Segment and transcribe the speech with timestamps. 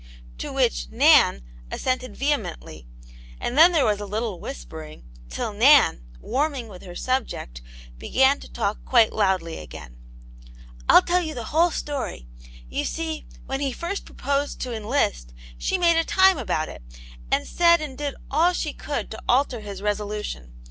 [0.39, 2.87] To which" Nan" assented vehemently,
[3.39, 7.61] and then there was a little whispering, till Nan, warming with her subject,
[7.99, 9.97] began to talk quite loudly again."
[10.89, 12.25] ril tell you the whole story.
[12.67, 16.81] You see, when he first proposed to enlist, she made a time about it,
[17.29, 20.53] and said and did all she could to alter his resolution.